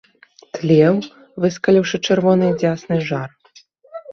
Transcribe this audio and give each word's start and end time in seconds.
Тлеў, 0.55 0.95
выскаліўшы 1.45 1.95
чырвоныя 2.07 2.57
дзясны, 2.63 2.95
жар. 3.11 3.29